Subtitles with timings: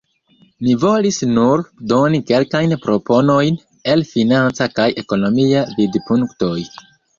[0.67, 3.61] Mi volis nur doni kelkajn proponojn
[3.95, 6.57] el financa kaj ekonomia vidpunktoj.